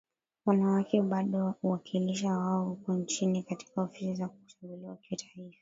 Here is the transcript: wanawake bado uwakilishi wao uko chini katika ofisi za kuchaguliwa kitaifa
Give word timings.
wanawake 0.45 1.01
bado 1.01 1.53
uwakilishi 1.63 2.25
wao 2.27 2.71
uko 2.71 3.01
chini 3.01 3.43
katika 3.43 3.81
ofisi 3.81 4.15
za 4.15 4.27
kuchaguliwa 4.29 4.95
kitaifa 4.95 5.49